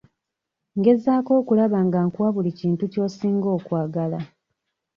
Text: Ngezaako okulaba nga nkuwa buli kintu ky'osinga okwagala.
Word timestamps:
Ngezaako 0.77 1.31
okulaba 1.41 1.79
nga 1.87 1.99
nkuwa 2.07 2.29
buli 2.35 2.51
kintu 2.59 2.83
ky'osinga 2.91 3.47
okwagala. 3.57 4.19